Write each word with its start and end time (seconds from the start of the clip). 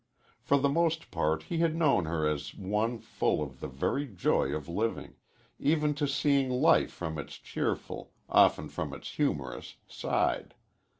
For 0.41 0.57
the 0.57 0.67
most 0.67 1.11
part 1.11 1.43
he 1.43 1.59
had 1.59 1.75
known 1.75 2.05
her 2.05 2.27
as 2.27 2.55
one 2.55 2.97
full 2.97 3.39
of 3.39 3.59
the 3.59 3.67
very 3.67 4.07
joy 4.07 4.49
of 4.51 4.67
living, 4.67 5.13
given 5.61 5.93
to 5.93 6.07
seeing 6.07 6.49
life 6.49 6.91
from 6.91 7.19
its 7.19 7.35
cheerful, 7.35 8.11
often 8.27 8.67
from 8.67 8.95
its 8.95 9.11
humorous, 9.11 9.75
side. 9.87 10.55